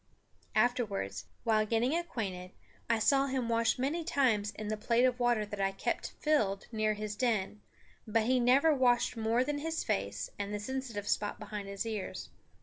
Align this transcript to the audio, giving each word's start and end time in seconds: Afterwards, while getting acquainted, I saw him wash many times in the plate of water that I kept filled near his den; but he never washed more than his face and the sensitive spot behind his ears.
Afterwards, 0.55 1.25
while 1.43 1.63
getting 1.63 1.95
acquainted, 1.95 2.53
I 2.89 2.97
saw 2.97 3.27
him 3.27 3.49
wash 3.49 3.77
many 3.77 4.03
times 4.03 4.49
in 4.53 4.67
the 4.69 4.75
plate 4.75 5.05
of 5.05 5.19
water 5.19 5.45
that 5.45 5.61
I 5.61 5.71
kept 5.71 6.13
filled 6.19 6.65
near 6.71 6.95
his 6.95 7.15
den; 7.15 7.61
but 8.07 8.23
he 8.23 8.39
never 8.39 8.73
washed 8.73 9.15
more 9.15 9.43
than 9.43 9.59
his 9.59 9.83
face 9.83 10.31
and 10.39 10.51
the 10.51 10.59
sensitive 10.59 11.07
spot 11.07 11.37
behind 11.37 11.67
his 11.67 11.85
ears. 11.85 12.29